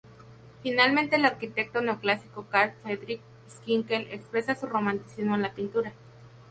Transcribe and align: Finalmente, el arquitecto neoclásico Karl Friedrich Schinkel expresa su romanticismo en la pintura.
Finalmente, 0.63 1.17
el 1.17 1.25
arquitecto 1.25 1.79
neoclásico 1.79 2.47
Karl 2.49 2.73
Friedrich 2.81 3.21
Schinkel 3.47 4.07
expresa 4.11 4.55
su 4.55 4.65
romanticismo 4.65 5.35
en 5.35 5.43
la 5.43 5.53
pintura. 5.53 5.93